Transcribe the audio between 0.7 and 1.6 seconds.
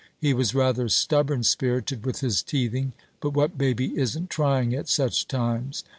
stubborn